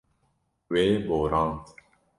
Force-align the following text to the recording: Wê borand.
Wê 0.71 0.83
borand. 1.07 1.61